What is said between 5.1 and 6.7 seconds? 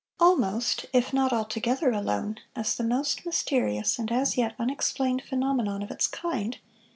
phenomenon of its kind